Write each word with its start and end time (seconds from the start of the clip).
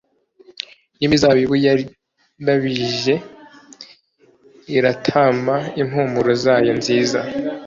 n’imizabibu 0.97 1.55
yarabije, 1.65 3.13
iratama 4.77 5.55
impumuro 5.81 6.31
zayo 6.43 6.71
nziza. 6.79 7.19